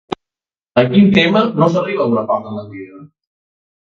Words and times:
Amb 0.83 0.87
quin 0.95 1.11
tema 1.17 1.43
no 1.59 1.67
s'arriba 1.75 2.07
a 2.07 2.11
un 2.13 2.17
acord 2.23 2.51
amb 2.53 2.61
la 2.61 2.67
Crida? 2.73 3.07